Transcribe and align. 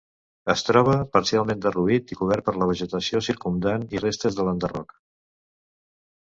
Es 0.51 0.63
troba 0.67 0.93
parcialment 1.17 1.61
derruït 1.65 2.13
i 2.15 2.17
cobert 2.21 2.45
per 2.47 2.55
la 2.63 2.69
vegetació 2.71 3.21
circumdant 3.27 3.87
i 3.99 4.03
restes 4.07 4.41
de 4.41 4.49
l'enderroc. 4.49 4.99